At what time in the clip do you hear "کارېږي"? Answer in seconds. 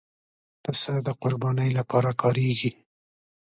2.21-2.71